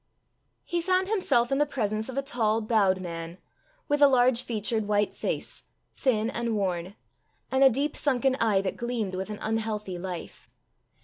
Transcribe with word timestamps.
He 0.63 0.81
found 0.81 1.09
himself 1.09 1.51
in 1.51 1.59
the 1.59 1.65
presence 1.67 2.09
of 2.09 2.17
a 2.17 2.23
tall, 2.23 2.59
bowed 2.59 2.99
man, 2.99 3.37
with 3.87 4.01
a 4.01 4.07
large 4.07 4.41
featured 4.41 4.87
white 4.87 5.13
face, 5.13 5.63
thin 5.95 6.31
and 6.31 6.55
worn, 6.55 6.95
and 7.51 7.63
a 7.63 7.69
deep 7.69 7.95
sunken 7.95 8.33
eye 8.37 8.61
that 8.61 8.77
gleamed 8.77 9.13
with 9.13 9.29
an 9.29 9.37
unhealthy 9.43 9.99
life. 9.99 10.49